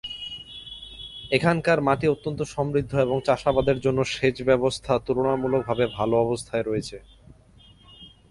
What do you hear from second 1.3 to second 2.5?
এখানকার মাটি অত্যন্ত